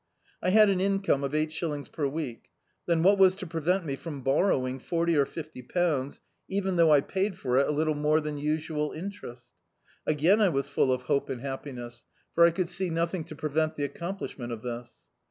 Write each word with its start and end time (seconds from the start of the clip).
I 0.41 0.49
had 0.49 0.71
an 0.71 0.79
incrane 0.81 1.23
of 1.23 1.35
eight 1.35 1.51
shillings 1.51 1.87
per 1.87 2.07
week; 2.07 2.49
then 2.87 3.03
what 3.03 3.19
was 3.19 3.35
to 3.35 3.45
prevent 3.45 3.85
me 3.85 3.95
from 3.95 4.21
borrowing 4.23 4.79
forty 4.79 5.15
or 5.15 5.27
fifty 5.27 5.61
pounds, 5.61 6.21
even 6.47 6.75
though 6.75 6.91
I 6.91 7.01
paid 7.01 7.37
for 7.37 7.59
it 7.59 7.67
a 7.67 7.71
little 7.71 7.93
more 7.93 8.19
than 8.19 8.39
usual 8.39 8.89
interest^ 8.97 9.49
Again 10.07 10.41
I 10.41 10.49
was 10.49 10.67
full 10.67 10.91
of 10.91 11.03
hope 11.03 11.29
and 11.29 11.41
happiness, 11.41 12.07
for 12.33 12.43
I 12.47 12.49
could 12.49 12.67
see 12.67 12.89
nothing 12.89 13.25
to 13.25 13.35
prevent 13.35 13.75
the 13.75 13.83
accomplishment 13.83 14.51
of 14.51 14.63
this. 14.63 14.97